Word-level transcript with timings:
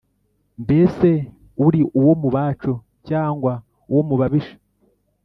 Mbese 0.63 1.09
uri 1.65 1.81
uwo 1.99 2.13
mu 2.21 2.29
bacu 2.35 2.71
cyangwa 3.07 3.53
uwo 3.91 4.01
mu 4.07 4.15
babisha 4.19 4.55